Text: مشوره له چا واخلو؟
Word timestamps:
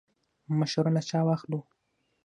مشوره 0.57 0.91
له 0.95 1.01
چا 1.09 1.19
واخلو؟ 1.25 1.59